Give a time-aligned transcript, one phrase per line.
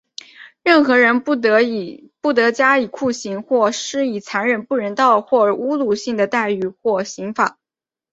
[0.63, 7.59] 任何人不得加以酷刑,或施以残忍的、不人道的或侮辱性的待遇或刑罚。